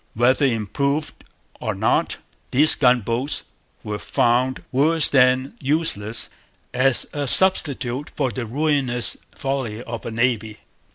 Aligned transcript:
Whether 0.15 0.47
'improved' 0.47 1.23
or 1.59 1.75
not, 1.75 2.17
these 2.49 2.73
gunboats 2.73 3.43
were 3.83 3.99
found 3.99 4.63
worse 4.71 5.07
than 5.07 5.53
useless 5.61 6.27
as 6.73 7.05
a 7.13 7.27
substitute 7.27 8.09
for 8.15 8.31
'the 8.31 8.47
ruinous 8.47 9.15
folly 9.35 9.83
of 9.83 10.03
a 10.07 10.09
navy.' 10.09 10.57